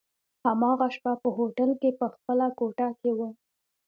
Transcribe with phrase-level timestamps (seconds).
[0.45, 3.29] هماغه شپه په هوټل کي په خپله کوټه کي وو.